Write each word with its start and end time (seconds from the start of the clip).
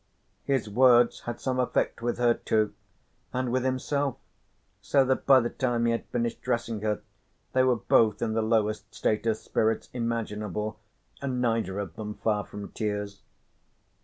His 0.45 0.67
words 0.67 1.19
had 1.27 1.39
some 1.39 1.59
effect 1.59 2.01
with 2.01 2.17
her 2.17 2.33
too, 2.33 2.73
and 3.31 3.51
with 3.51 3.63
himself, 3.63 4.17
so 4.81 5.05
that 5.05 5.27
by 5.27 5.39
the 5.39 5.51
time 5.51 5.85
he 5.85 5.91
had 5.91 6.07
finished 6.07 6.41
dressing 6.41 6.81
her 6.81 7.03
they 7.53 7.61
were 7.61 7.75
both 7.75 8.19
in 8.19 8.33
the 8.33 8.41
lowest 8.41 8.95
state 8.95 9.27
of 9.27 9.37
spirits 9.37 9.89
imaginable 9.93 10.79
and 11.21 11.39
neither 11.39 11.77
of 11.77 11.95
them 11.97 12.15
far 12.15 12.43
from 12.43 12.71
tears. 12.71 13.21